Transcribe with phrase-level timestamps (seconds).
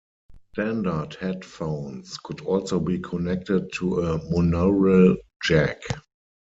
[0.55, 5.79] Standard headphones could also be connected to a monaural jack.